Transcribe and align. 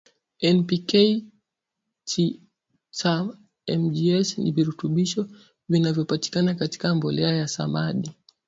N 0.55 0.57
P 0.67 0.69
K 0.89 0.93
Ca 2.97 3.35
Mgs 3.79 4.37
ni 4.37 4.51
virutubisho 4.51 5.27
vinavyopatikana 5.69 6.55
katika 6.55 6.95
mbolea 6.95 7.35
ya 7.35 7.47
samadi 7.47 8.11